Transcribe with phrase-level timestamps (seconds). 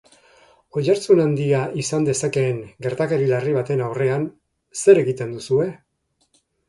[0.79, 4.25] Oihartzun handia izan dezakeen gertakari larri baten aurrean,
[4.85, 5.69] zer egiten duzue?